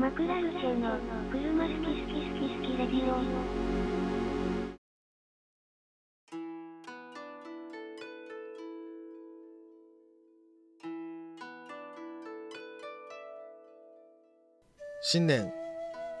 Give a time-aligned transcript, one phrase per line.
[0.00, 0.96] マクラルチェの
[1.30, 3.20] 車好き好き好き好きレディオ
[15.02, 15.52] 新年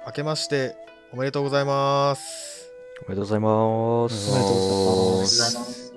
[0.04, 0.76] 明けまして
[1.14, 2.70] おめでとうございます、
[3.06, 4.30] おめでとうございます。
[4.30, 5.94] おめでとうございます。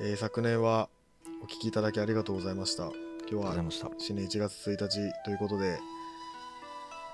[0.00, 0.88] えー昨年は
[1.44, 2.90] お聞きいただきありがとうございました
[3.30, 3.54] 今日は。
[3.98, 5.78] 新年1月1日ということで、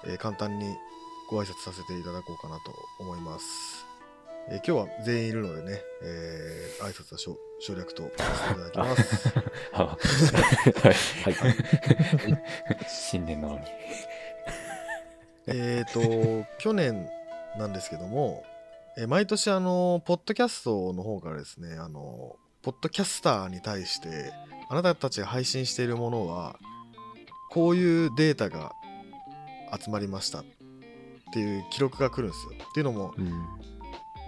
[0.07, 0.77] えー簡単に
[1.31, 3.87] ご挨拶させていただこうかなと思います、
[4.49, 9.29] えー今日は全員いるのでね、えー挨拶は省省略とさせていただきます
[9.75, 9.99] あは
[11.31, 11.33] い。
[11.35, 11.55] はい。
[12.89, 13.61] 新年なのに。
[15.49, 17.09] えっと去年
[17.59, 18.45] なんですけども、
[18.97, 24.33] えー毎年あのポッドキャストの方からですねあのポッドキャスターに対して
[24.71, 26.59] あなたたちが配信しているものは
[27.51, 28.73] こういうデータが
[29.79, 30.45] 集まりましたっ
[31.33, 32.53] ていう記録が来るんですよ。
[32.71, 33.29] っていうのもうん。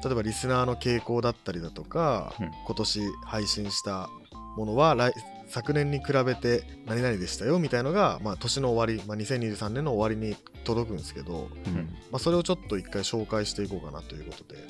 [0.03, 2.51] 例えばリスナーの傾向だったりだとか、うん。
[2.67, 4.09] 今年配信した
[4.57, 5.13] ものは来
[5.49, 11.75] 昨年に比べて何々でしたよみたいのが、まあ、年の終わり、まあ、2023年の終わりに届くんですけど、うん。
[12.11, 14.61] まあ、それをちょっと一回紹介していこうかなということで、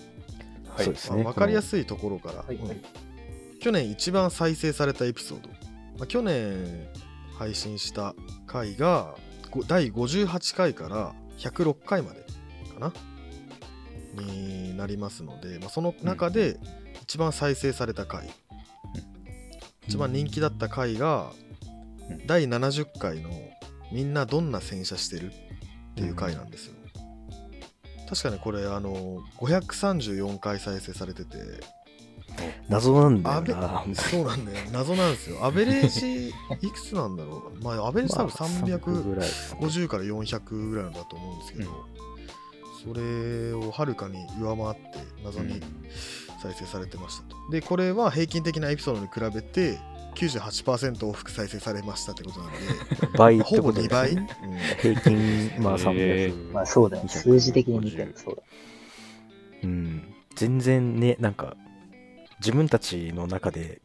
[0.69, 0.85] はい。
[0.85, 1.23] そうですね。
[1.23, 2.57] まあ、分かりやすいところから、はい。
[2.57, 2.81] うん。
[3.61, 5.49] 去年一番再生されたエピソード、
[5.99, 6.89] まあ、去年
[7.39, 8.15] 配信した
[8.47, 9.30] 回がご
[9.67, 12.21] 第58回から106回まで
[12.73, 12.93] かな？
[14.15, 16.59] になりますので、まあ、その中で
[17.03, 18.29] 一番再生された回、
[19.87, 21.33] 一番人気だった回が
[22.11, 22.27] うん。
[22.27, 23.31] 第70回の
[23.93, 25.31] 「みんなどんな洗車してる?」
[25.93, 26.75] っていう回なんですよ。
[28.09, 31.37] 確かにこれあの534回再生されてて
[32.69, 33.85] 謎なんだよな。
[33.95, 39.89] そうなんだよ謎なんですよアベレージいくつなんだろう まあアベレージ多分350ぐらいですね。
[39.89, 41.87] から400ぐらいなんだと思うんですけど、
[42.85, 45.61] それをはるかに上回って謎に
[46.43, 47.37] 再生されてましたと。
[47.51, 49.79] でこれは平均的なエピソードに比べて
[50.15, 52.59] 98%往復再生されましたってことなんで
[53.19, 54.29] 倍っほぼ2てことです倍、ね。
[54.43, 54.57] うん
[54.93, 56.53] 平均、まあへ300。
[56.53, 57.05] まあそうだよ。
[57.05, 58.43] 250数字的に見てもそうだ。
[59.65, 60.03] うん。
[60.35, 61.57] 全然ね、なんか、
[62.41, 63.81] 自分たちの中で、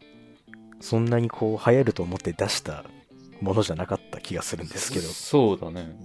[0.80, 2.86] そんなにこう、流行ると思って出した
[3.42, 5.08] ものじゃなかった気がするんですけど。
[5.08, 5.96] そうだね。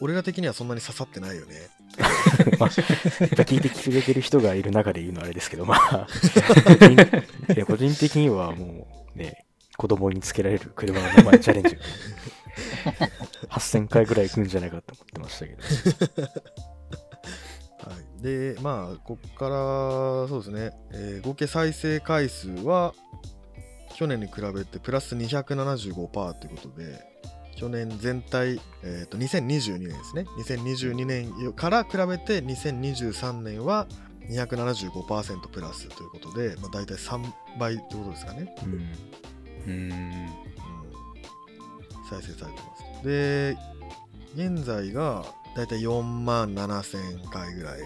[0.00, 1.68] 俺ら的にはそんなに刺さってないよね。
[2.58, 6.06] まあ、聞いてくれてる人がいる中で言うのはあれですけど、まあ、
[6.64, 9.44] 個 人いや個人的にはもうね、
[9.76, 11.82] 子供につけられる車の名前チャレンジが
[13.58, 16.32] 8000回ぐらい行くんじゃないかと思ってましたけど。
[18.22, 19.54] はい、でまあこっから
[20.28, 22.94] そうですね、えー合計再生回数は
[23.94, 27.12] 去年に比べてプラス275%ということで
[27.56, 30.24] 去年全体、えー、と2022年ですね。
[30.38, 33.86] 2022年から比べて2023年は
[34.28, 37.22] 275%プラスということで、まあ、大体3
[37.58, 39.72] 倍ってことですかね、うん。
[39.72, 39.92] うん。
[39.92, 40.28] うん、
[42.10, 43.06] 再生されてます。
[43.06, 43.56] で
[44.34, 47.80] 現在が大体4万7000回ぐらい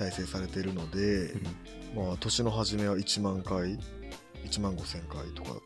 [0.00, 1.34] 再生されてるので、
[1.94, 3.78] まあ年の初めは1万回
[4.46, 5.60] 1万5000回とか、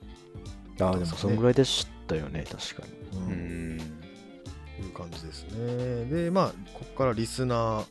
[0.81, 3.21] ああ、でもそんぐらいでしたよね、確かに。
[3.21, 3.31] うん。
[3.31, 3.79] うん。
[3.79, 6.07] いう感じですね。
[6.07, 7.85] でまあここからリスナー。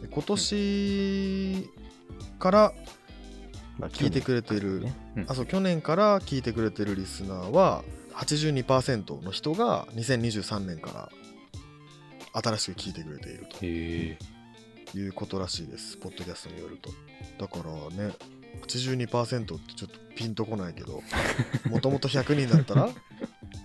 [0.00, 1.70] で今年
[2.38, 2.72] から
[3.78, 4.86] まあ、聞いてくれてる、
[5.26, 7.82] あそう去年から聞いてくれてるリスナーは
[8.14, 11.10] 82%の人が2023年か
[12.34, 13.56] ら新しく聞いてくれていると。
[14.98, 16.90] いうことらしいです、ポッドキャストによると。
[17.38, 18.14] だからね、
[18.66, 21.02] 82%ってちょっとピンとこないけど、
[21.70, 22.90] もともと100人だったら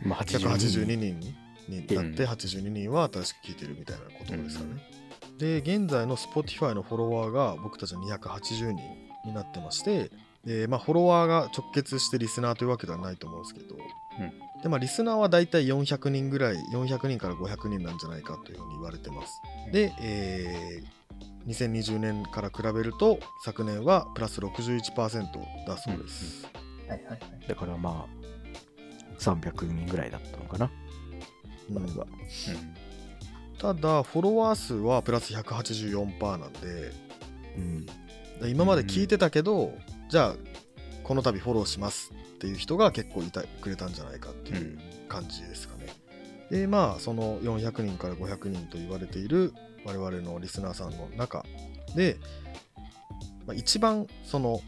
[0.04, 1.20] まあ、82 182人。
[1.20, 1.36] 人
[1.68, 4.82] になってうん82人は新しく聞いてるみたいなことですかね。
[5.38, 8.82] で、現在の Spotify のフォロワーが僕たちは280人
[9.26, 10.10] になってまして、
[10.46, 13.76] でまあ、フォロワーが直結してリスナーというわけではないと思うんですけど、
[14.64, 19.42] でまあ、リスナーはだいたい400人ぐらい、400人から500人なんじゃないかというふうに言われてます。
[19.72, 20.97] で、えー
[21.48, 25.24] 2020年から比べると昨年はプラス61%
[25.66, 26.48] だそうです。
[26.88, 27.20] はいはいはい。
[27.48, 30.66] だからまあ、300人ぐらいだったのかな。
[30.66, 30.78] うん
[31.70, 32.08] 前は
[33.60, 36.92] ただ、フォロワー数はプラス184%なんで、
[37.58, 37.86] うん。
[37.86, 39.74] で今まで聞いてたけど、
[40.10, 40.36] じゃあ
[41.04, 44.78] この度フォローしますっていう人が結構いたくれたんじゃないかっていう
[45.10, 45.88] 感じですかね。
[46.52, 49.54] でまあその400人から500人と言われている
[49.88, 51.46] 我々のリスナーさんの中
[51.96, 52.18] で、
[53.46, 54.60] まあ、一番その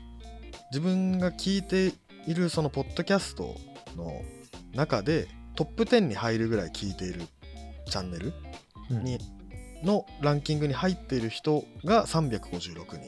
[0.71, 1.91] 自分が聞いて
[2.25, 3.55] いるそのポッドキャスト
[3.97, 4.21] の
[4.73, 7.21] 中でトップ10に入るぐらい聞いている
[7.89, 8.33] チャンネル
[8.89, 9.03] うん。
[9.03, 9.19] に
[9.83, 12.99] のランキングに入っている人が356人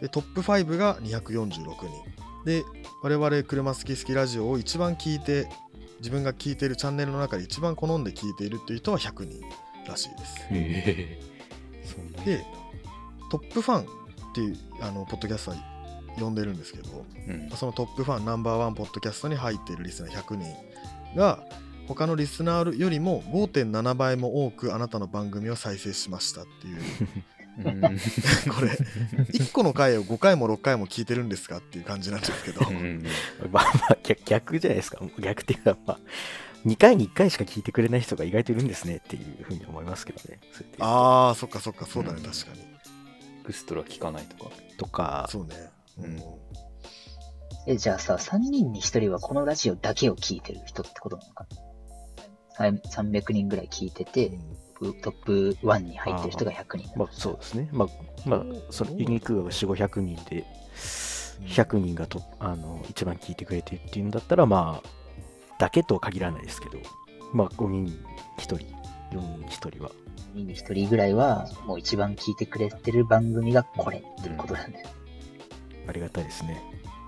[0.00, 2.62] でトップ5が246人で
[3.02, 5.48] 我々車好き好きラジオを一番聞いて
[5.98, 9.40] 自分が聞いているチャンネルの中で一番好んで聞いているっていう人は100人
[9.86, 10.40] らしいです。
[10.50, 11.29] へえ。
[12.24, 12.44] で
[13.30, 13.84] トップファンっ
[14.34, 15.56] ていうあのポッドキャストは
[16.18, 17.50] 呼んでるんですけどうん。
[17.50, 20.54] そのトップファンナンバーワンポッドキャストに入っているリスナー100人
[21.16, 21.42] が
[21.86, 26.78] 他のリスナーよりも5.7倍も多くあなたの番組を再生しましたっていう
[27.64, 27.80] うん
[28.54, 28.68] これ
[29.32, 33.04] 1個の回を5回も6回も聞いてるんですかっていう感じなんですけどうん
[33.50, 35.00] まあまあ逆逆じゃないですか。
[35.18, 35.98] 逆っていうか、まあ、
[36.66, 40.40] 2回に1回しか聞いてくれない人が意外といるんですねっていうふうに思いますけどね。
[40.78, 41.86] あーそっかそっか。
[41.86, 42.18] そうだね。
[42.18, 42.30] うん。
[42.30, 42.60] 確かに。
[42.60, 42.64] エ
[43.44, 44.50] クストラ聞かないとか。
[44.76, 45.56] とか、そうね。
[45.98, 46.04] うん。
[46.04, 46.20] うん
[47.66, 51.46] え、じゃあさ、3人に1人はこのラジオだけを聞いてる人ってことなのか
[52.58, 54.32] な？300人ぐらい聞いてて、
[55.02, 56.98] トップ1に入ってる人が100人。
[56.98, 57.68] まあそうですね。
[57.70, 57.88] まあ、
[58.28, 60.46] まあ、そのユニークが4、500人で、
[61.42, 64.88] 100人がとあの一番聞いてくれてるっていうんだったら、まあ、
[65.60, 66.78] だけとは限らないですけど、
[67.34, 67.92] まあ、5人に
[68.38, 68.64] 1人、4
[69.12, 69.90] 人に1人は。
[69.90, 74.88] 4人に1人ぐらいは、もう一番聞いてくれてる番組がこれっていうことなんだよ。
[75.86, 76.62] ありがたいですね。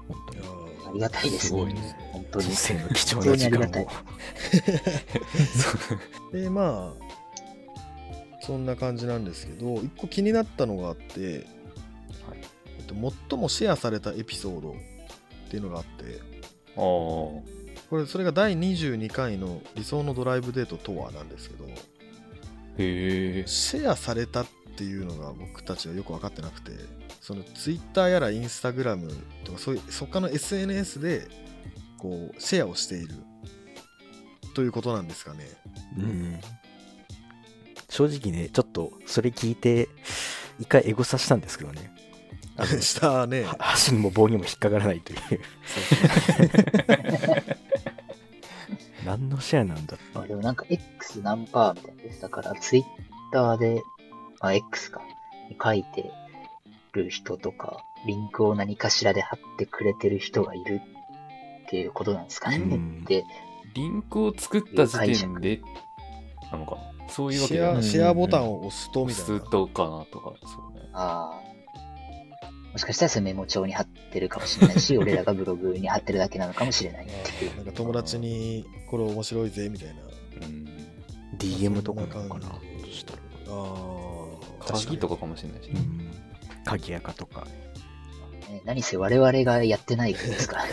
[0.06, 0.40] 本当に
[0.86, 1.38] ありがたいですね。
[1.38, 2.54] すごいね本当に人。
[2.56, 3.88] 生の貴重な時間を。
[6.36, 7.12] でまあ
[8.42, 11.44] そんな感じなんですけど一個気になったのがあって、はい
[12.78, 12.94] えっと、
[13.30, 14.74] 最もシェアされたエピソードっ
[15.48, 16.20] ていうのがあって
[16.76, 17.61] ああ。
[17.92, 21.74] これそれが第22回の理想のドライブデートとはなんですけどへ
[22.78, 23.44] え。
[23.46, 24.46] シェアされたっ
[24.78, 26.70] ていうのが僕たちはよく分かってなくて
[27.20, 29.12] そのツイッターやらインスタグラム
[29.44, 31.28] とかそういう他の SNS で
[31.98, 33.14] こうシェアをしている
[34.54, 35.44] ということなんですかね
[35.98, 36.40] うん
[37.90, 39.90] 正直ね、ちょっとそれ聞いて、
[40.58, 41.92] 一回エゴサしたんですけどね。
[42.56, 45.18] あの したねは箸にも棒にも引っかからないという。
[49.42, 52.22] シェアなんだってまあでもなんか X 何パーみたいなです。
[52.22, 52.84] だからツイッ
[53.32, 53.82] ターで、
[54.40, 55.02] まあ X か、
[55.50, 56.10] に書いて
[56.92, 60.80] る人とか、リンクを何かしらで貼ってくれてる人がいる
[61.66, 62.56] っていうことなんですかね。
[62.56, 63.24] うんで、
[63.74, 65.60] リンクを作った時点で、
[66.50, 70.88] なのかなそういうわシけシェアボタンを押すとみたいな押すとかなとか、そうね。
[70.92, 71.51] ああ、
[72.72, 77.56] もしかしたらそれメモ帳に貼ってるかもしれないし、 俺らがブログに貼ってるだけなのかもしれないっていう。
[77.56, 79.94] なんか友達にこれ面白いぜみたいな
[80.46, 80.68] うん。
[81.38, 83.18] DM とかなのかなそんな感じそしたら。
[83.48, 84.26] あ
[84.66, 85.80] 鍵とかかもしれないしね。
[85.80, 87.14] うん。
[87.14, 87.46] とか。
[88.48, 90.64] ね何せ我々がやってないですから。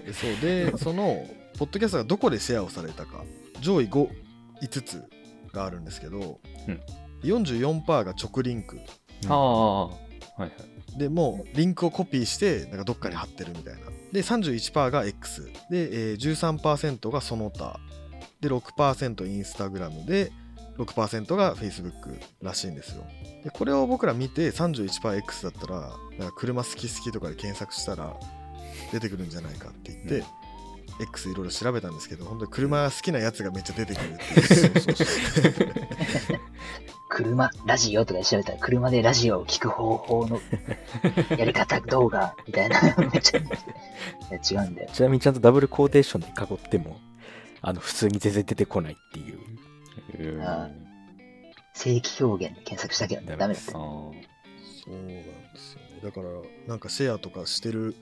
[0.00, 1.26] で そうでその
[1.58, 3.24] ポッドキャストがどこでシェアをされたか
[3.60, 4.08] 上位 5,
[4.62, 5.02] 5つ
[5.52, 6.38] があるんですけど、
[6.68, 6.80] うん
[7.24, 8.78] 44%が直リンク
[9.28, 9.86] ああ。
[9.86, 9.92] は
[10.38, 10.50] いはい。
[10.98, 13.80] でもうリンクをコピーしてなんかどっかに貼ってるみたいな。
[14.12, 17.78] で31%が X で、えー、13%がその他。
[18.40, 20.30] で6%インスタグラムで
[20.78, 23.04] 6%が Facebook らしいんですよ。
[23.42, 28.14] でこれを僕ら見て 31%X だったらなんか車好き好きとかで検索したら
[28.92, 30.24] 出てくるんじゃないかって言って、うん
[31.00, 34.38] X いろいろ調べたんですけど本当に車が好きなやつがめっちゃ出てくるってい
[36.36, 36.40] う
[37.18, 40.40] 車、ラジオとかで調べたら、車でラジオを聞く方法の
[41.36, 43.44] やり方動画みたいな、めっちゃい
[44.30, 44.90] や違うんだよ。
[44.92, 47.00] ちなみにちゃんとダブルコーテーションで囲っても、
[47.60, 49.38] あの、普通に全然出てこないっていう。
[50.36, 50.88] うんあー
[51.74, 53.70] 正規表現で検索したけどね、ダメだった。
[53.70, 55.24] そうなんで
[55.56, 56.00] すよね。
[56.02, 56.28] だから、
[56.66, 57.94] なんかシェアとかしてる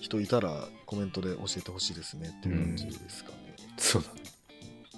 [0.00, 3.36] 人いたらコメントで教えてほしいですねっていう感じですかね。
[3.76, 4.22] そうだね。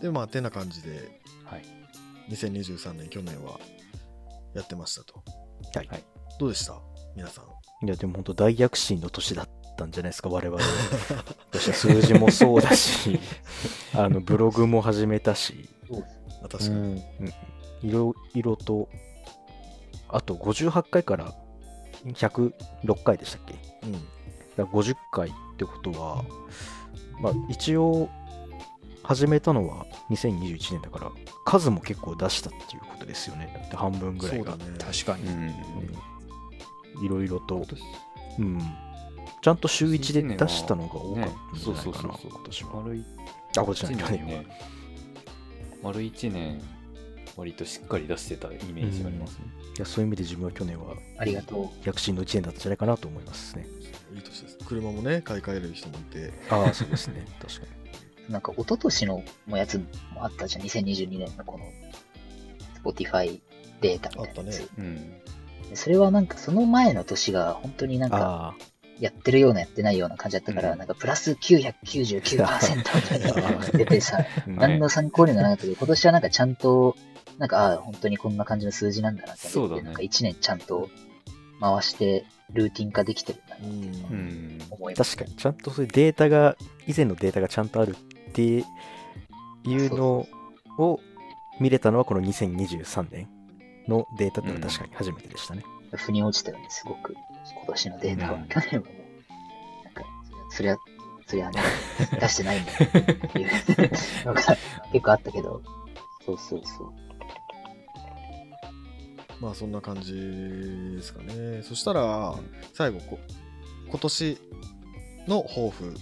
[0.01, 1.80] で、まあ、てな感じで、はい。
[2.31, 3.59] 2023年、去年は
[4.55, 5.23] やってましたと。
[5.75, 5.87] はい。
[5.89, 6.05] はい
[6.39, 6.81] どうでした？
[7.15, 7.87] 皆さん。
[7.87, 10.59] いや、でも本当大躍進の年だったんじゃないですか、我々。
[11.51, 13.21] 私は数字もそうだし、
[13.95, 15.69] あの、ブログも始めたし、
[16.43, 16.77] あ確かに。
[17.21, 17.33] うん、
[17.83, 18.89] いろいろと、
[20.09, 21.35] あと58回から
[22.07, 23.55] 106回でしたっけ？
[23.83, 23.93] うん。
[23.93, 24.03] だか
[24.57, 26.25] ら50回ってことは、
[27.21, 28.09] まあ、一応
[29.03, 31.11] 始めたのは2021年だから
[31.45, 34.65] 数も結構出したっていうことですよねだって半分ぐらいうがね。
[34.79, 35.27] 確かに。
[35.27, 35.55] うん。
[37.05, 37.65] いろいろと
[38.39, 38.61] うん、
[39.43, 42.31] ちゃんと週1で出したのが多かったんじそうゃないかな、そうそうそう。
[42.31, 43.05] 今年は丸い
[43.57, 44.47] あこっち一なん。
[45.83, 46.63] 丸1年、
[47.37, 49.45] 割としっかり出してたイメージがありますね。
[49.77, 51.69] いやそういう意味で自分は去年はありがとう。
[51.87, 53.67] 躍進の1年だったんじゃないかなと思いますね
[54.15, 54.59] いい年です。
[54.67, 57.80] 車もね、買い替える人もいて、ああそうですね確かに
[58.31, 60.63] なんか一昨年のもやつもあったじゃん。
[60.63, 61.65] 2022年のこの
[62.83, 63.41] Spotify
[63.81, 64.63] データみたいなやつ。
[64.63, 64.97] あっうん。
[65.69, 68.71] でそれはなんかその前の年が本当になんかあ
[69.01, 76.97] やってるようなやってないような感じだったから、うんなんかプラス999%みたいなのが出てさ、 何の参考にもならなかったけど、今年はなんかちゃんと、
[77.39, 80.91] なんか、ああ、本当にこんな感じの数字なんだなって思って、そうだねなんか1年ちゃんと
[81.61, 84.59] 回してルーティン化できてるんだなうんうん。
[84.69, 85.17] 思います。
[85.17, 86.57] 確かに、ちゃんとそういうデータが、
[86.87, 87.95] 以前のデータがちゃんとあるっ
[88.33, 88.65] てい
[89.65, 90.27] うの
[90.79, 91.01] を
[91.61, 93.29] 見れたのは、この2023年
[93.89, 95.65] のデータってのは確かに初めてでしたね。
[95.93, 97.15] 腑に落ちたよね、すごく。
[97.15, 98.39] 今年のデータは。
[98.39, 100.05] うん去年はもう、なんか、
[100.51, 100.77] そりゃ、
[101.27, 101.61] そりゃね、
[102.21, 102.77] 出してないんだっ
[103.33, 103.51] ていう
[104.27, 104.43] のが
[104.93, 105.63] 結構あったけど、
[106.25, 106.93] そうそうそう。
[109.41, 111.63] まあそんな感じですかね。
[111.63, 112.35] そしたら、
[112.75, 113.19] 最後こ、
[113.89, 114.39] 今年
[115.27, 115.95] の抱負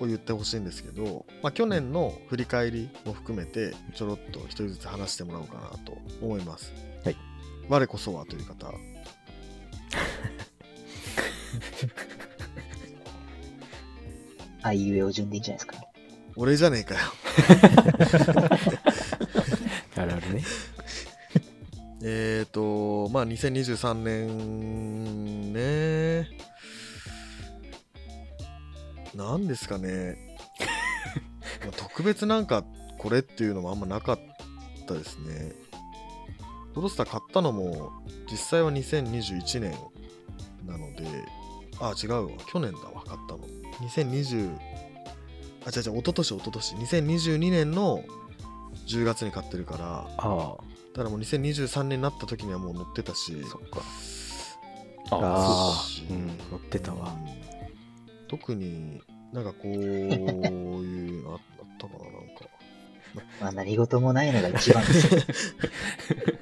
[0.00, 6.72] を言ってほしいんですけど、まあ、去年の振り返りも含めて、ちょろっと一人ずつ話してもらおうかなと思います。
[7.04, 7.16] はい。
[7.68, 8.72] 我こそはという方。
[14.62, 15.90] あいうえお順でいいんじゃないですか。
[16.36, 17.00] 俺じゃねえかよ。
[19.96, 20.42] あるあるね。
[22.02, 24.79] えーと、まあ2023年
[29.20, 30.16] なんですかね、
[31.60, 32.64] まあ特別なんか
[32.96, 34.18] これっていうのもあんまなかっ
[34.86, 35.52] たですね。
[36.74, 37.90] ロドスター買ったのも
[38.30, 39.76] 実際は2021年
[40.64, 41.04] なので、
[41.80, 43.40] あ、違うわ、去年だわ、買ったの。
[43.88, 44.56] 2020、
[45.66, 46.74] あ、違う違う、一昨年一昨年。
[46.76, 48.02] 2022年の
[48.86, 50.56] 10月に買ってるから、あ
[50.94, 53.82] だからもう2023年になった時にはもう乗ってたし、あ、そっか。
[55.10, 55.84] ああ。
[56.08, 57.14] うん乗ってたわ。
[57.34, 57.39] うん
[58.30, 61.38] 特になんかこういうのあっ
[61.78, 62.44] たかな、なんか。
[63.40, 65.54] まあ何事もないのが一番です。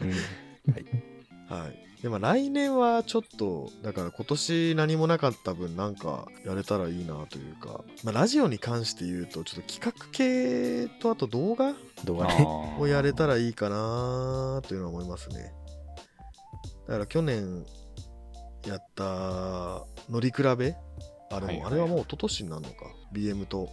[0.02, 1.56] うん。
[1.56, 2.02] はい。
[2.02, 11.72] でも来年はちょっと、だから今年何もなかった分なんかやれたらいいなというか、まあ、ラジオに関して言うと、ちょっと企画系とあと動画
[12.04, 12.46] 動画ね。
[12.78, 15.54] をやれたらいいかなというのは思いますね。
[16.86, 17.64] だから去年
[18.66, 20.76] やった乗り比べ
[21.30, 23.68] あれも、あれはもう一昨年になるのか BM と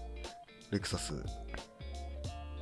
[0.72, 1.14] レクサス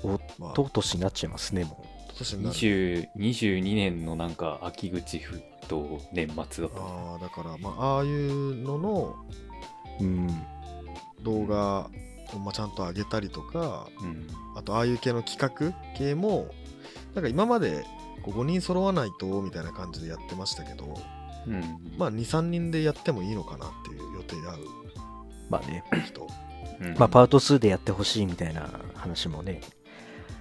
[0.03, 0.19] おは
[0.53, 6.81] とうとしになっちゃいますね、も一昨年になる20 22年のなんか秋口ふと年末だった。
[6.81, 9.15] ああだからまあああいうのの
[9.99, 10.03] う。
[10.03, 10.27] うん。
[11.23, 11.89] 動画
[12.33, 14.27] をまあちゃんと上げたりとかうん。
[14.55, 16.49] あとああいう系の企画系も
[17.15, 17.85] なんか今まで
[18.23, 20.93] こう5人揃わないとみたいな感じでやってましたけど
[21.47, 21.61] うん。
[21.97, 24.59] まあ23人でやってもいいのかなっていう予定で会
[25.49, 25.83] まあね。
[25.91, 26.27] う人
[26.81, 29.61] うんまあ、パート2でやってほしいみたいな話もね、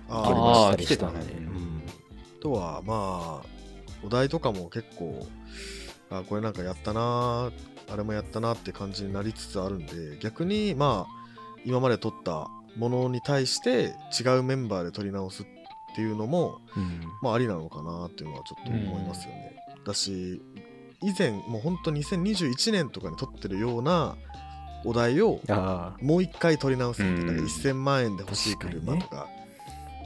[0.09, 1.35] あありましたりしたので。
[1.35, 1.83] ねうん
[2.39, 3.47] あとはまあ
[4.05, 5.25] お題とかも結構
[6.11, 7.53] あこれなんかやったな
[7.89, 11.15] あれもやったなって感じになりつつあるんで逆にまあ
[11.65, 15.47] 今まで撮ったものに対して違うメンバーで撮り直すっ
[15.95, 17.01] ていうのもうん。
[17.23, 19.55] まあありなのかなっていうのはちょっと思いますよね。
[19.87, 20.43] だし
[21.03, 24.17] 以前もう本当2021年とかに撮ってるような
[24.85, 27.47] お題をあもう一回撮り直すみたいな、うんなん。
[27.47, 29.29] か1000万円で欲しい車とか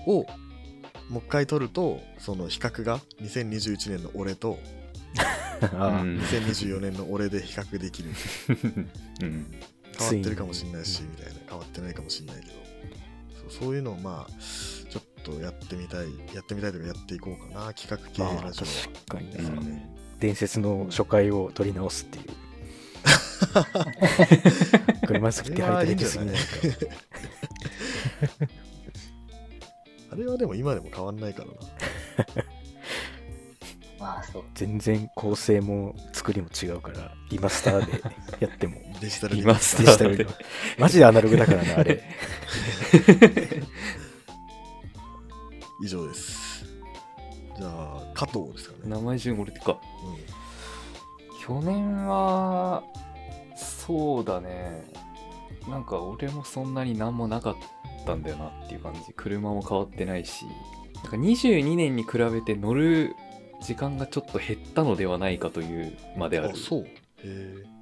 [0.06, 0.26] を
[1.08, 4.58] もう一回撮るとその比較が2021年の俺と
[5.62, 5.66] あ。
[5.76, 5.84] あ。
[5.98, 6.18] あうん。
[6.18, 8.10] 2024年の俺で比較できる。
[9.22, 9.46] うん。
[9.98, 11.40] 変わってるかもしれないしみたいな。
[11.48, 12.66] 変わってないかもしれないけど。
[13.48, 14.32] そういうのをまあ
[14.90, 17.72] ちょっとやってみたいやってみたいとかやっていこうかな。
[17.72, 18.66] 企画系まあ、ラジオ。
[18.66, 18.94] は。
[19.06, 19.42] 確かにね。
[19.42, 22.24] よね伝説の初回を取り直すっていう。
[25.06, 26.42] 車好きって張り手できすぎないか。
[30.12, 31.54] あれはでも今でも変わんないからな。
[33.98, 34.44] まあそう。
[34.54, 38.02] 全然構成も作りも違うから、リマスターで
[38.40, 38.80] やっても。
[39.00, 40.26] デジタルリマスターデジタルで。
[40.78, 42.02] マジでアナログだからな、あれ。
[45.82, 46.45] 以上です。
[47.58, 48.90] じゃあ、加藤ですかね。
[48.90, 49.72] 名前順俺ってか。
[49.72, 52.82] う去年は、
[53.56, 54.84] そうだね。
[55.68, 57.56] なんか俺もそんなになんもなかっ
[58.04, 59.00] たんだよなっていう感じ。
[59.14, 60.44] 車も変わってないし。
[60.96, 63.14] なんか22年に比べて乗る
[63.62, 66.80] 時間がちょっと減ったのではないかというまでん、あるあ、そう。
[66.82, 66.86] へ
[67.24, 67.75] え。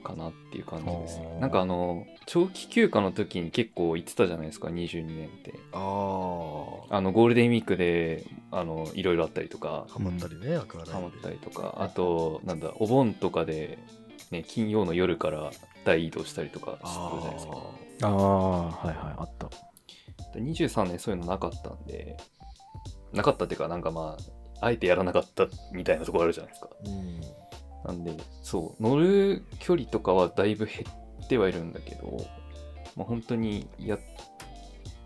[0.00, 5.54] かなっていう感じですなんかあの長期休暇の時に結構行ってたじゃないですか22年って。
[5.72, 5.78] あ
[6.96, 9.86] あのゴールデンウィークであのいろいろあったりとか。
[9.88, 11.74] あ、ハマったりね、アクアライブハマったりとか。
[11.78, 13.78] あとなんだお盆とかで、
[14.30, 15.50] ね、金曜の夜から
[15.84, 17.52] 大移動したりとかしてたじゃないですか。
[18.02, 19.48] ああ、はいはい、あった。
[20.38, 22.16] で23年そういうのなかったんで、
[23.12, 24.16] なかったっていうか、なんかま
[24.60, 26.68] あ、あえてやらなかったみたいなところあるじゃないですか。
[26.84, 27.39] うん
[27.84, 30.84] なんで、そう、乗る距離とかはだいぶ減
[31.24, 32.26] ってはいるんだけど、
[32.96, 33.98] まあ、本当にやっ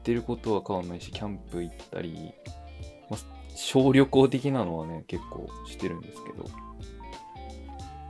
[0.03, 2.33] てることは変わんないし、キャンプ行ったり、
[3.11, 3.21] まあ、
[3.55, 6.45] 小旅行的なのはね、結構してるんですけど、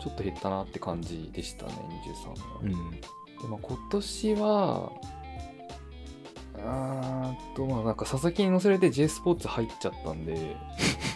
[0.00, 1.72] ちょっと減ったなって感じでしたね、
[2.62, 2.82] 23年は。
[2.88, 2.90] うん。
[2.90, 4.92] でまあ、今年は、
[6.58, 10.56] あーっと、まあなんか佐々木に乗せられて J スポーツ入っちゃったんで、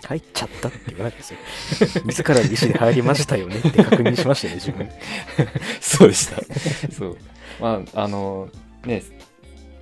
[0.06, 1.38] 入っちゃったって言わないですよ。
[2.04, 4.88] 自らの意思で入りましたよねって確認しましたよね、自分。
[5.80, 6.92] そうでした。
[6.92, 7.16] そう。
[7.60, 8.48] まあ、あの、
[8.84, 9.02] ね、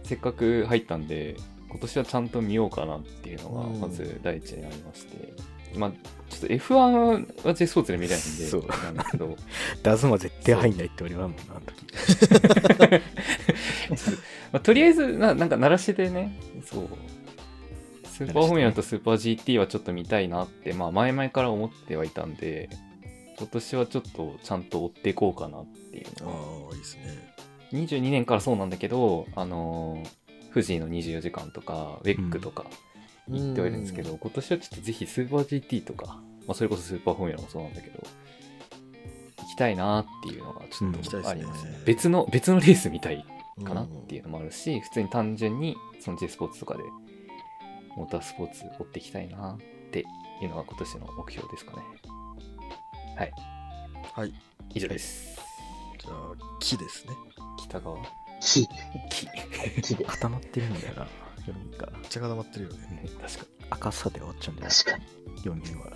[0.04, 1.36] せっかく入ったんで、
[1.68, 5.34] 今年はちゃんと見ようかなっていうのが、うんまず第一にありまして、
[5.76, 5.90] まあ、
[6.30, 9.36] ちょっと F1 は J スポーツで見たいんで、そうなんですけど、
[9.82, 13.02] ダズマ絶対入んないって俺はもんな、あの時。
[14.56, 16.34] まあ、とりあえずな、なんか鳴らしでね、
[16.64, 16.88] そう。
[18.06, 22.70] スーパーフォーミュラとスーパー GT はちょっと見たいなって、まあ前々から思ってはいたんで、
[23.38, 26.06] 今年はちょっとちゃんと追っていこうかなっていう。
[26.22, 26.30] あの
[26.64, 27.34] はあいいですね。
[27.74, 32.64] 22年からそうなんだけど、あのー富士の24時間とか、ウェックとか
[33.28, 38.02] 行ってはいるんですけど、今年はちょっとぜひスーパー GT とか、まあ、それこそスーパーフォーミュラもそうなんだけど、
[39.36, 41.78] 行きたいなっていうのがちょっとありますね。
[41.84, 43.22] 別の、別のレース見たい
[43.64, 46.82] かなっていううのもあるし、普通に単純にその J スポーツとかで、
[47.96, 50.00] モータースポーツ追っていきたいなって
[50.42, 51.82] いうのが今年の目標ですかね。
[53.16, 53.28] はい。
[53.28, 53.32] ん
[54.12, 54.34] はい
[54.74, 55.40] 以上です。
[55.98, 57.14] じゃあ木ですね
[57.58, 57.96] 北川。
[58.40, 58.68] 木、
[59.82, 60.04] 木。
[60.04, 61.08] 固まってるんだよな、
[61.46, 61.90] 4人が。
[61.92, 65.04] めっちゃ固まってるよねね、確か赤さで終わっちゃうんだよ、確かに。
[65.42, 65.92] 4人は。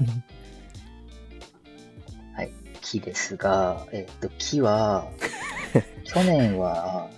[2.91, 5.09] 木ですが、えっと、木は、
[6.05, 7.09] 去年は、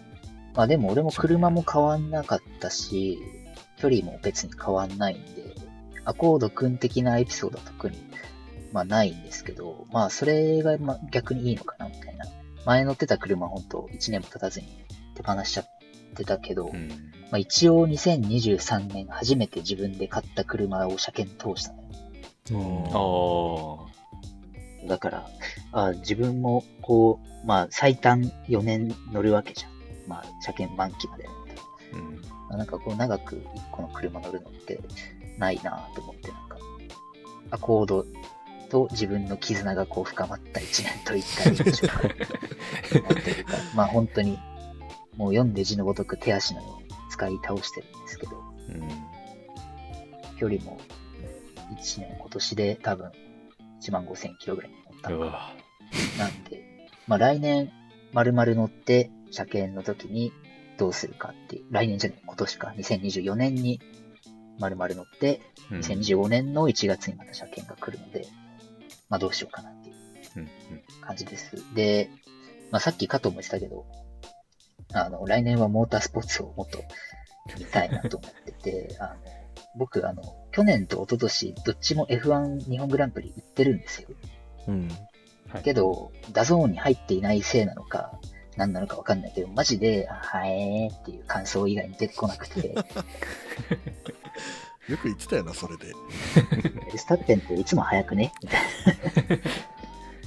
[0.54, 3.18] まあでも俺も車も変わんなかったし、
[3.78, 5.54] 距離も別に変わんないんで、
[6.04, 7.96] アコード君的なエピソードは特に、
[8.72, 12.26] まあないんですけど、まあそれがまあ逆にいいのかなみたいな。
[12.64, 14.68] 前乗ってた車本当1年も経たずに
[15.16, 15.66] 手放しちゃっ
[16.14, 16.88] てたけど、うん。
[17.30, 21.88] まあ一応2023年初めて自分で買った車を車検通したのよ。
[23.84, 24.88] ああ。
[24.88, 25.30] だから、
[25.72, 29.71] あ自分もこう、まあ最短4年乗るわけじゃん。
[30.06, 31.28] まあ車検満期まで。
[31.92, 32.20] うん。
[32.48, 34.80] まあなんかこう長く1個の車乗るのって
[35.38, 36.56] ないなと思って、なんか、
[37.50, 38.06] アコード
[38.70, 42.02] と自分の絆がこう深まった1年と1回でしょうか。
[43.14, 44.38] なんていうか、まあ本当に、
[45.16, 48.36] もう読んで字のごとく手足のように使い倒してるんですけど、
[48.68, 48.88] うん。
[50.38, 50.78] 距離も
[51.76, 53.12] 1年、今年で多分
[53.82, 55.24] 1万5000キロぐらい乗ったのか
[56.18, 56.24] な。
[56.24, 57.70] なんで、まあ来年、
[58.12, 60.32] 丸々乗って、車検の時に
[60.78, 63.80] どうするかっていう、来年じゃない、今年か、2024年に
[64.58, 65.40] 丸々乗って、
[65.70, 68.26] うん2025年の1月にまた車検が来るので、
[69.08, 69.94] まあどうしようかなっていう
[70.36, 70.48] うん
[71.00, 71.56] 感じです。
[71.74, 72.10] で、
[72.70, 73.86] まあさっき加藤も言ってたけど、
[74.92, 76.78] あの、来年はモータースポーツをもっと
[77.58, 79.16] 見たいなと思ってて、 あの、
[79.76, 84.08] 僕、あの、去年と一昨年どっちも F1 日本グランプリ行ってるんですよ。
[84.68, 84.88] うん。
[85.48, 88.18] はいけど、 DAZN に入っていないせいなのか、
[88.56, 92.74] 何なのかわかんないけど、マジで、あはえーっていう感想以外に出てこなくて、
[94.88, 95.92] よく言ってたよなそれで
[96.92, 98.62] フェルスタッペンっていつも早くねみたい
[99.38, 99.44] な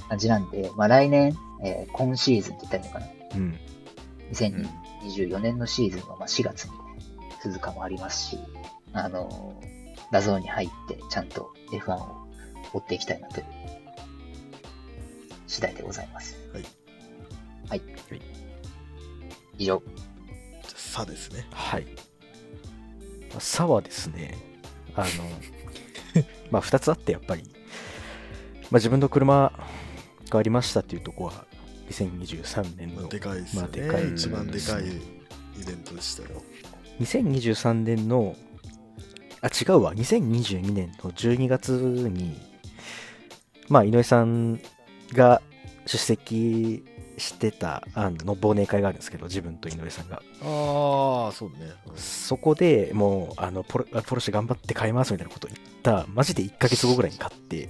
[0.08, 3.58] 感じなんで、まあ来年、えー今シーズンって言ったらいいのかなうん。
[4.32, 6.72] 2024年のシーズンはまあ4月に
[7.40, 8.38] 鈴鹿もありますし、
[8.92, 12.26] あのー、 DAZN に入ってちゃんと F1 を
[12.72, 13.46] 追っていきたいなという
[15.46, 16.36] 次第でございます。
[16.52, 16.64] はい。
[17.68, 17.82] はい。
[19.56, 19.82] はい以上。
[20.62, 21.46] じゃあさですね。
[21.52, 21.86] はい。
[23.30, 24.36] まあ差はですね、
[24.94, 29.52] あの、 まあ、2つあって、やっぱり、まあ、自分の車
[30.24, 31.46] 変わりましたっていうところは、
[31.90, 34.12] 2023年のまあでかいですよね、まあでかい。
[34.12, 36.42] 一番でかいイベントでしたよ。
[37.00, 38.36] 2023年の、
[39.42, 42.40] あ、違うわ、2022年の12月に、
[43.68, 44.60] まあ、井上さん
[45.12, 45.42] が
[45.86, 46.84] 出席
[47.18, 50.16] してたあの忘年会があるんですけど、自分と井上さんが。
[50.42, 57.68] ああそうねそこでもうあのポロ、ポルシェ頑張って買いますみたいなことを言った、マジで1ヶ月後ぐらいに買って、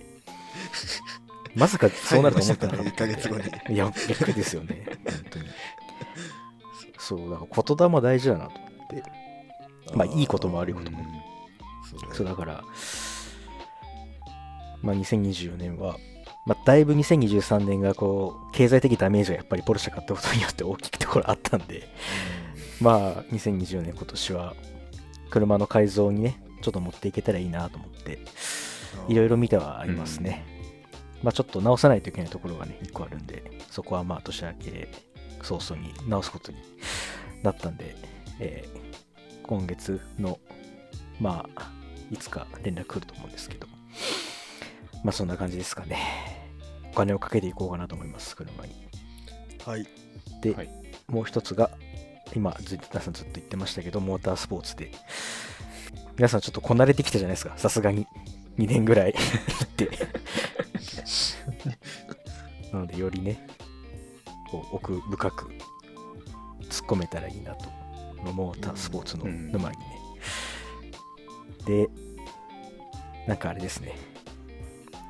[1.55, 2.77] まさかそうなると思ったんで。
[2.77, 5.45] 1ヶ月後にいや、びっくりですよね、本当に。
[6.99, 9.27] そう、だから言霊大事だなと思って。
[9.95, 10.99] まあ、いいことも悪いことも。
[11.89, 12.65] そうねそうだから、
[14.83, 15.97] まあ、2024年は、
[16.47, 21.89] まあ、だいぶ2023年がこう経済的ダメージがやっぱりポルシェ買ったことによって大きいところあったんで、
[22.81, 24.55] まあ、2020年今年は、
[25.31, 28.21] 車の改造にね、ちょっと持っていけたらいいなと思って、
[29.09, 30.45] いろいろ見てはありますね。
[31.23, 34.89] まあ、ちょっと直さないといけないところがね、1個あるんで、そこはまあ、年明け
[35.43, 36.59] 早々に直すことに
[37.43, 37.97] なったんで、
[38.39, 38.87] えー
[39.47, 40.39] 今月の、
[41.21, 41.71] まあ、
[42.11, 43.69] いつか連絡来ると思うんですけど、
[45.07, 45.99] まあ、そんな感じですかね。
[46.91, 48.75] お金をかけていこうかなと思います、車に。
[49.65, 49.87] はい。
[50.43, 50.69] で、はい
[51.07, 51.71] もう一つが、
[52.35, 54.91] 今、ず皆さんずっと言ってましたけど、モータースポーツで、
[56.17, 58.09] 皆さんちょっとこなれてきたじゃないですか、さすがに。
[58.59, 59.91] 2年ぐらい 行って。
[62.73, 63.47] なので、よりね、
[64.51, 65.53] こう奥深く
[66.63, 67.67] 突っ込めたらいいなと、
[68.19, 69.85] このモータースポーツのうん沼にね。
[71.65, 71.89] で、
[73.29, 73.95] なんかあれですね、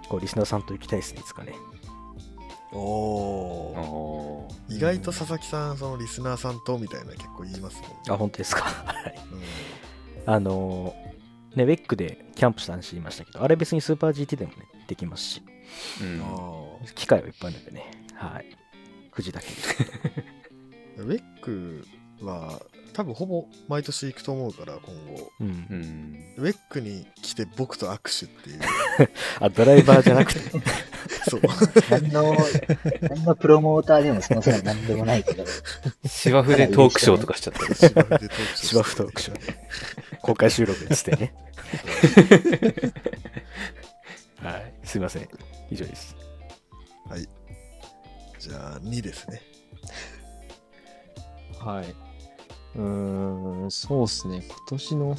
[0.08, 1.54] こうリスナーさんと行きたいですね、いつかね。
[2.72, 4.48] おあお。
[4.68, 7.96] ー意外と佐々木さん、そのリスナーさんとみたいな結構言いますもんね。
[8.10, 8.62] あ、本当ですか？
[8.86, 9.14] はい。
[9.32, 9.42] うん
[10.28, 11.06] あのー
[11.56, 15.42] ね、ウェックでキャンプした話言いましたけど、あれ別にスーパー GT でもね、できますし、
[16.02, 18.46] うんあ機械はいっぱいあるんでね、はい。
[19.12, 19.46] 富士だけ。
[21.00, 21.86] ウェック
[22.20, 22.60] は
[22.96, 25.30] 多分ほぼ毎年行くと思うから、今後。
[25.40, 25.74] うんう。
[25.74, 28.60] んウェックに来て僕と握手っていう。
[29.38, 30.40] あ、ドライバーじゃなくて、
[31.28, 31.42] そう。
[31.90, 32.34] 何の、
[33.02, 35.44] 何のプロモーターでもそもそも何でもないけど、
[36.06, 39.58] 芝生でトークショーとかしちゃったり芝生でトークショー芝生トークショーで、
[40.22, 41.34] 公開収録ですってね。
[44.36, 44.72] はい。
[44.84, 45.28] すいません。
[45.70, 46.16] 以上です。
[47.10, 47.28] はい。
[48.38, 49.42] じゃあ、2ですね。
[51.60, 52.05] はい。
[52.76, 54.44] うーん、そうですね。
[54.46, 55.16] 今年の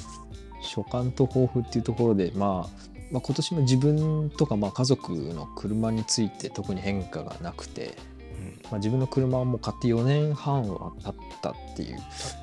[0.61, 7.97] 所感と抱負っていうところで、まあ、まあ、今年も自分とかまあ家族の車について特に変化がなくて、
[8.69, 11.97] まあ、自分の車はもう買って4年半は経ったっていう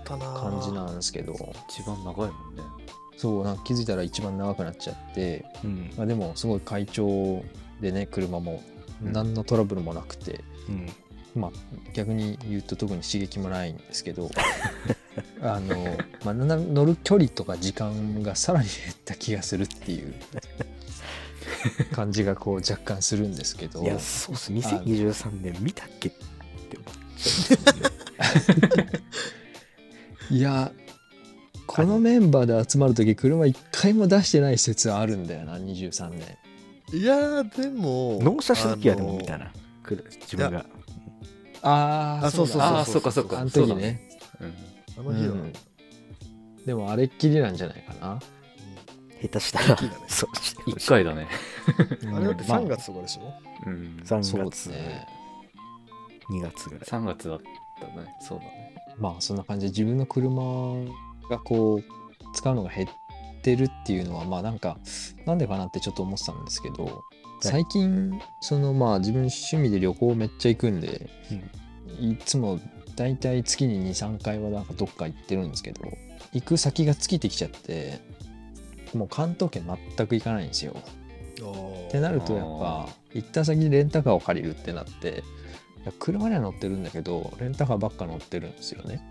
[0.04, 1.34] 感じなんですけど、
[1.68, 2.62] 一番長いもんね
[3.16, 5.90] そう、なんか気づいたら一番長くなっちゃって、うん。
[5.96, 7.44] まあ、でもすごい快調
[7.80, 8.62] でね、車も
[9.02, 10.86] うん何のトラブルもなくて、うん。
[11.34, 11.50] まあ、
[11.94, 14.30] 逆に言うと特に刺激もないんですけど
[15.42, 20.14] あの、まあ、な乗る距離とか時間がさらに減った気がするっていう
[21.92, 24.52] 感じがこう若干するんですけどいや、そうっす。
[24.52, 27.68] 2023年見たっけって思っちゃうん
[28.36, 28.90] ですよね。
[30.38, 30.72] いや
[31.66, 36.38] このメンバーで集まる時車一回も出してない説あるんだよな23年
[36.92, 38.20] いやー、でも。
[38.22, 39.46] 納車した時はでも見たな。
[39.46, 39.52] な。
[39.82, 40.66] くる自分が。
[41.64, 42.68] ああそうそうだ。
[42.68, 43.40] ああそっかそっか。
[43.40, 44.08] あのそうだ時ね。
[44.40, 44.54] うん。
[44.98, 45.32] あの日は。
[45.32, 45.52] うん。
[46.66, 48.20] でもあれっきりなんじゃないかな。
[49.22, 49.76] 下手したら。
[50.06, 51.26] そうしてほしい一回だね。
[52.14, 52.60] あれだってまあ。
[52.60, 53.32] 3月とかでしょ、
[53.66, 54.00] うん。
[54.04, 55.06] 3そうで月、すね。
[56.30, 56.80] 2月ぐらい。
[56.84, 57.40] 3月だっ
[57.80, 58.14] たね。
[58.20, 58.74] そうだね。
[58.98, 60.42] まあそんな感じで自分の車
[61.28, 61.84] がこう
[62.34, 62.88] 使うのが減っ
[63.42, 64.78] てるっていうのはまあなんか
[65.26, 67.02] なんでかなってちょっと思ってたんですけど
[67.50, 71.10] 最近そのまあ自分趣味で旅行めっちゃ行くんで
[72.00, 72.60] いつも
[72.96, 75.80] 大体月に23回はなんかどっか行ってるんですけど
[76.32, 78.00] 行く先が尽きてきちゃって
[78.94, 79.64] もう関東圏
[79.96, 80.74] 全く行かないんですよ。
[80.74, 85.22] っってなるとやっぱ行った先にレンタカーを借りるってなって
[85.82, 89.04] いや車には乗ってるんだけどレンタカーばっか乗ってるんですよね。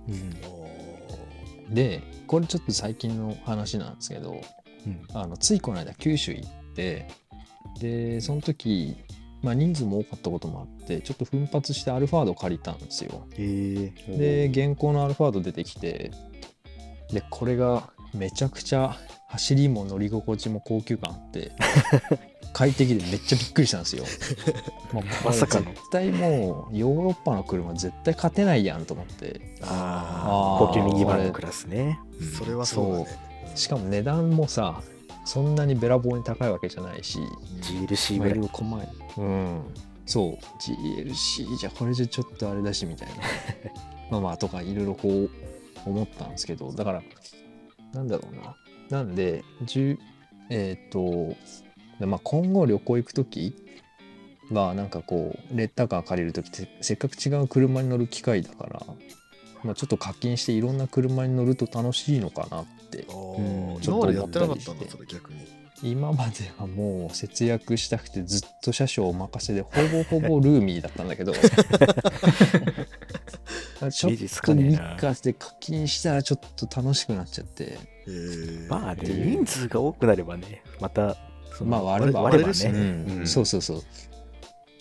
[1.69, 1.73] うん。
[1.73, 4.41] でこれちょっと最近の話なんですけど
[4.85, 5.01] うん。
[5.13, 7.07] あのついこの間九州行って
[7.79, 8.95] でその時、
[9.41, 13.27] まあ、人数も多かったこともあってちょっと奮発してアルファード借りたんですよ。
[13.33, 16.11] えー、で現行のアルファード出てきて
[17.11, 18.95] でこれがめちゃくちゃ
[19.27, 21.51] 走りも乗り心地も高級感あって
[22.53, 24.03] 快適でめっちゃびっくりしたんですよ。
[25.25, 31.99] まさかの絶対もうヨーロッパの車絶対勝てないやんと思ってああ高級ミニバンのクラスね。
[32.21, 33.07] うんそれはそうだね。
[33.55, 34.81] しかも値段もさ
[35.25, 37.19] そんなにべらぼうに高いわけじゃないし。
[37.61, 38.89] GLC まあぐらい。
[39.17, 39.61] うん。
[40.05, 40.33] そう。
[40.59, 43.15] GLC じゃこれじゃちょっとあれだしみたいな。
[44.11, 45.29] まあまあとかいろいろこう
[45.85, 46.71] 思ったんですけど。
[46.71, 47.03] だから
[47.93, 48.55] なんだろうな。
[48.89, 49.97] なんで10
[50.49, 51.35] えっ、と
[51.99, 53.55] でまあ今後旅行行く時
[54.51, 58.81] はなんかこうレッタカー借りる時ってせっかく違う車に乗る機会だから、
[59.63, 65.63] まあ、ちょっと課金していろんな車に乗ると楽しいのかなってあうんー今までやってなかったんだ、ちょっとそれ逆に。
[65.81, 71.33] 今まではもう節約したくてずっと車掌お任せでほぼほぼルーミーだったんだけど
[73.91, 77.77] ちょっとかねえなミッカーで課金したらちょっと楽しくなっちゃって。
[78.07, 78.69] えー。
[78.69, 81.17] まあね、人数が多くなればね、また、
[81.61, 82.65] まあ割れば割ればね。
[82.65, 83.27] うんうん。
[83.27, 83.83] そうそうそう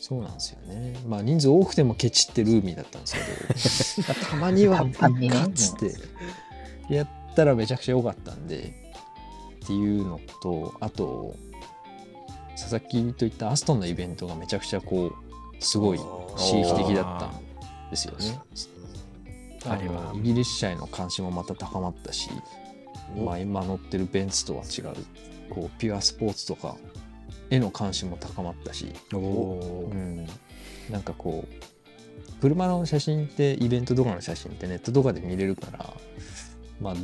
[0.03, 0.97] そうなんですよね。
[1.07, 3.07] まあ人数多くてもケチってる海だったんで
[3.57, 5.09] すけど、 たまにはか
[5.55, 5.95] つって
[6.93, 8.75] やったらめちゃくちゃ良かったんで、
[9.63, 11.37] っていうのと、あと、
[12.57, 18.41] 佐々木といったアストンのイベントがめちゃくちゃこう、すごい刺激的だったんですよね。
[19.67, 20.15] あれは。
[20.15, 22.29] のイギリス車への関心もまた高まったし、
[23.25, 24.97] まあ、今乗ってるベンツとは違う
[25.49, 26.77] こうピュアスポーツとか
[27.55, 29.17] への関心も高まったし、う。
[29.19, 30.27] ん、
[30.91, 35.95] なんかこう車の写真ってイベントとかの写真ってネットとかで見れるから
[36.81, 36.95] まあ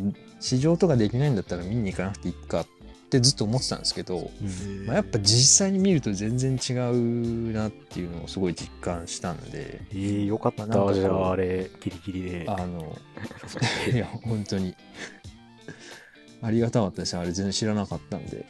[0.41, 2.67] 試乗とかできないんだったら見に行かなくていいかっ
[3.11, 4.87] てずっと思ってたんですけど、うん。
[4.87, 9.81] まあ、やっぱ実際に見ると全然違うなっていうのをすごい実感したんで。
[9.91, 10.67] えー、よかった。
[10.67, 12.45] まあなじゃあ、あれ、ギリギリで。
[12.47, 12.97] あの
[13.91, 14.75] いや本当に。
[16.43, 17.17] ありがたかったです。
[17.17, 18.45] あれ全然知らなかったんで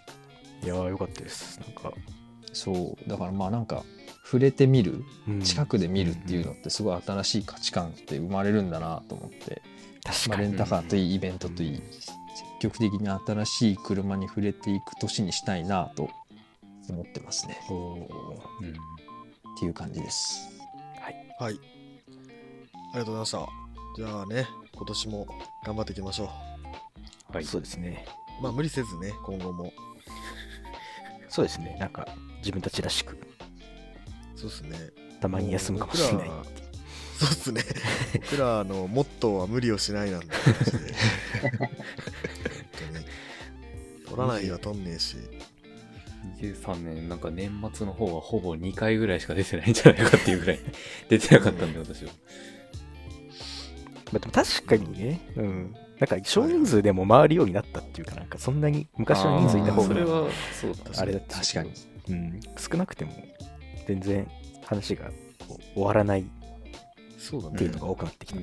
[0.62, 1.60] いやー、よかったです。
[1.60, 1.92] なんか、
[2.52, 3.84] そうだからまあなんか
[4.24, 9.62] 触れてみるうん近くで見るっていうのってすごい新しい価値観って生まれるんだなと思って、
[10.04, 10.42] まあ、確かに。
[10.42, 12.08] レンタカーといいイベントといい積
[12.60, 16.08] 極的に新しい車に触れていく年にしたいなと
[16.88, 18.04] 思ってますねうんっ
[19.60, 20.58] ていう感じです
[21.38, 21.54] はい。
[21.54, 23.48] ありがとうございました。
[23.96, 25.26] じゃあね、今年も
[25.64, 26.28] 頑張っていきましょ
[27.32, 28.04] はいそうですね。
[28.40, 28.42] う。
[28.42, 29.72] まあ無理せずね、今後も。
[31.38, 31.76] そうですね。
[31.78, 32.04] なんか、
[32.38, 33.16] 自分たちらしく、
[34.34, 34.76] そうですね。
[35.20, 36.28] たまに休むかもしれない。
[36.28, 36.44] 僕ら
[37.16, 37.62] そうっすね。
[38.22, 40.78] 僕らのモットーは無理をしないなんて話で。
[41.48, 41.68] 本
[42.92, 43.04] 当に。
[44.04, 45.16] 取らない日は取んねえし。
[46.40, 50.58] 23年なんか年末の方はほぼ2回ぐらいしか出てないんじゃないかっていうぐらい
[51.08, 52.10] 出てなかったんで私は
[54.10, 55.76] まあ、でも確かにね、うん。
[56.00, 61.72] なんか少人数でも回るようになったっていうか、なんかそんなに昔の人数いた方がそれはそうだあれだった確かに。
[62.08, 63.12] うん、少なくても
[63.86, 64.26] 全然
[64.64, 65.10] 話が
[65.74, 66.24] 終わらないっ
[67.18, 67.80] そうだねていうの。
[67.80, 68.40] が多くなってきた。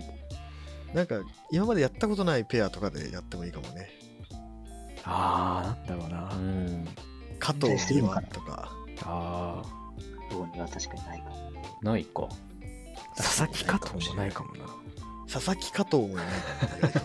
[0.94, 1.16] なんか
[1.52, 3.90] 今までやったことないペアとかでやってもいいかもね。
[5.04, 6.36] ああ、なんだろうな。
[6.36, 6.86] うん
[7.40, 8.72] 加藤美和とか。
[9.04, 9.62] あ
[10.32, 11.52] どうには確かにないかも。
[11.82, 12.28] ないか
[13.18, 14.66] あ、佐々木加藤もないかもな。
[15.28, 16.32] 佐々木加藤もいないか
[16.72, 17.00] も意外と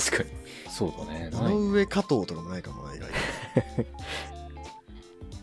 [0.00, 0.30] 確かに
[0.70, 3.14] そうだねない井上加藤とかもないかもな、意外と。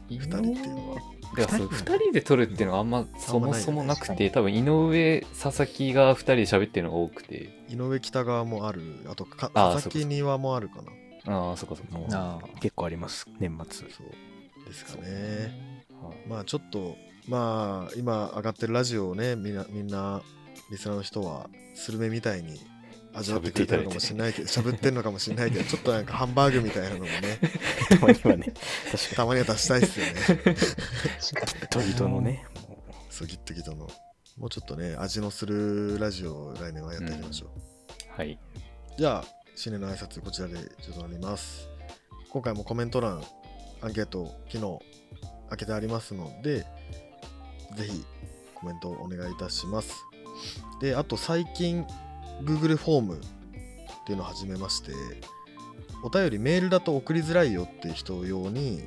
[0.09, 1.01] 二二人っていうのは。
[1.35, 8.81] だからそう2人で撮るっていうのはあんまそもそもなくて多分井上佐々木が2人で喋ってるのが多くて井上北川もある。
[9.07, 10.91] あと佐々木庭もあるかな。
[11.29, 13.89] ああそっかそっか、あ結構あります、年末。
[13.89, 15.51] そうですかね。
[16.01, 16.95] はいまあちょっと、
[17.27, 20.21] まあ今上がってるラジオをね、みんな、みんな、
[20.69, 22.59] リスナーの人は、スルメみたいに
[23.13, 27.11] 味わってくれてるのかもしれないけど、しゃぶってるのかもしれないけど、 ちょっとなんかハンバーグみたいなのもね、
[27.89, 28.53] たまにはね、
[29.15, 30.13] たまには出したいっすよね。
[30.13, 31.87] 確かに。
[31.87, 33.89] に、人々のね、もそう、ギットギトの。
[34.37, 37.49] もうちょっとね、味のするラジオを来年はやっていきましょう。
[38.11, 38.39] はい
[38.97, 41.69] じゃあ、新年の挨拶こちらでちょっとなります。
[42.29, 43.23] 今回もコメント欄、
[43.81, 44.81] アンケート、機能、
[45.49, 46.65] 開けてありますので、
[47.75, 48.05] ぜひ
[48.55, 49.95] コメントをお願いいたします。
[50.79, 51.85] で、あと最近、
[52.43, 53.19] Google フォームっ
[54.05, 54.91] ていうのを始めまして、
[56.03, 58.83] お便りメールだと送りづらいよっていう人用に、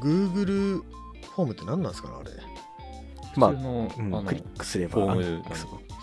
[0.00, 2.30] Google フォームって何なんですかね、あれ。
[3.36, 5.44] う、まあ、普通の,、うんあのクリックすれば、フォーム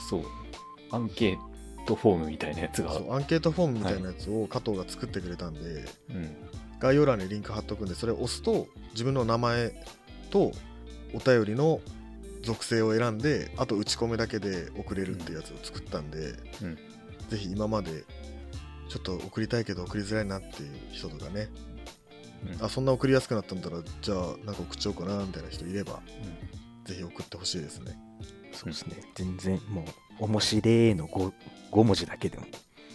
[0.09, 0.23] そう
[0.91, 1.37] アンケー
[1.87, 5.59] トフォームみたいなやつがそうアンケートフォームみたいなやつを加藤が作ってくれたんで、
[6.09, 6.35] うん
[6.81, 9.71] 概要欄にリンク貼っとくんでそれを押すと自分の名前
[10.31, 10.51] と
[11.13, 11.79] お便りの
[12.41, 16.77] 属性を選んであと打ち込むだけで送れるってやつを作ったんで、うん。
[17.29, 18.03] ぜひ今まで
[18.89, 21.49] ちょっと送りたいけど送りづらいなっていう人とかね、
[22.59, 22.65] うん。
[22.65, 26.01] あそんな送りやすくなったんだらじゃあなんか送っちゃおうかなみたいな人いれば
[26.85, 27.97] ぜひ送ってほしいですね。
[28.51, 28.97] そうですね。
[29.15, 29.85] 全然、も
[30.19, 31.31] う、面白いの 5,
[31.71, 32.45] 5文字だけでも、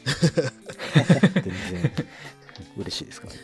[1.35, 1.93] 全然、
[2.77, 3.33] 嬉しいですから。
[3.33, 3.39] ね。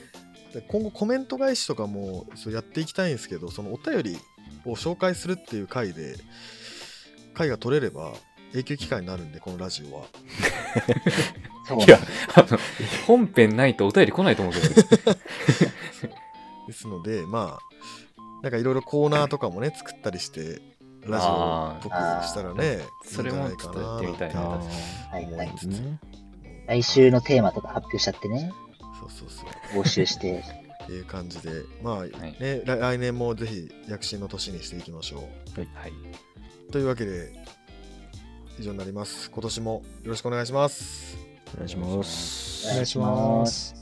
[0.52, 4.18] で今後コメント返しとかもそうやっていきたいんですけどそのお便り
[4.64, 6.16] を紹介するっていう回で
[7.34, 8.12] 回が取れれば
[8.54, 10.04] 永久期間になるんでこのラジオは。
[11.86, 11.98] いや
[12.34, 12.58] あの
[13.06, 14.74] 本編ないとお便り来ないと思うけど
[16.66, 20.60] ですのでまあなんかいろいろコーナーとかもね作ったりして
[21.06, 21.92] ラジオっぽく
[22.26, 24.40] したらねそれもちょっとやってみたいな。
[24.40, 24.66] なんて
[25.10, 25.50] はいはい思い。
[25.56, 25.98] つつね。
[26.66, 28.52] 来週のテーマとか発表しちゃってね、
[29.00, 29.44] そうそうそ
[29.78, 29.82] う。
[29.82, 30.44] 募集して。
[30.82, 32.10] っていう感じでまあ、い。
[32.10, 35.28] ね来来年もぜひ躍進の年にしていきましょ
[35.74, 35.92] はい、
[36.68, 37.32] うというわけで
[38.58, 39.30] 以上になります。
[39.30, 41.16] 今年もよろしくお願いします。
[41.54, 42.68] お願いします。
[42.70, 43.81] お願いします